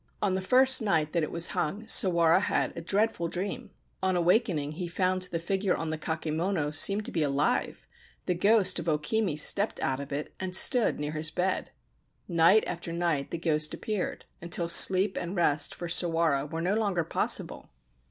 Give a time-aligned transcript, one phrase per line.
[0.19, 3.69] On the first night that it was hung Sawara had a dreadful dream.
[4.01, 7.87] On awakening he found the figure on the kakemono seemed to be alive:
[8.25, 11.69] the ghost of O Kimi stepped out of it and stood near his bed.
[12.27, 17.03] Night after night the ghost appeared, until sleep and rest for Sawara were no longer
[17.03, 17.69] possible.